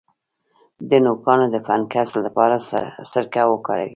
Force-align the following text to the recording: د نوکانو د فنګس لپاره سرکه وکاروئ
د 0.89 0.91
نوکانو 1.05 1.45
د 1.51 1.55
فنګس 1.67 2.09
لپاره 2.25 2.55
سرکه 3.11 3.41
وکاروئ 3.47 3.89